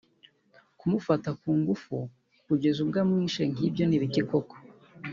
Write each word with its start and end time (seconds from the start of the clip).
kumufata 0.79 1.29
kungufu 1.41 1.93
kugeza 2.45 2.77
ubwo 2.85 2.97
amwishe 3.03 3.43
nkibyo 3.53 3.83
n’ibiki 3.87 4.21
koko 4.29 4.55